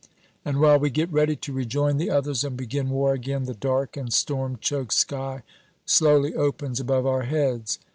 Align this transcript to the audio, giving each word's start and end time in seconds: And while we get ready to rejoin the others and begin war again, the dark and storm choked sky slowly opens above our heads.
And 0.43 0.59
while 0.59 0.79
we 0.79 0.89
get 0.89 1.13
ready 1.13 1.35
to 1.35 1.53
rejoin 1.53 1.97
the 1.97 2.09
others 2.09 2.43
and 2.43 2.57
begin 2.57 2.89
war 2.89 3.13
again, 3.13 3.43
the 3.43 3.53
dark 3.53 3.95
and 3.95 4.11
storm 4.11 4.57
choked 4.59 4.93
sky 4.95 5.43
slowly 5.85 6.33
opens 6.33 6.79
above 6.79 7.05
our 7.05 7.21
heads. 7.21 7.77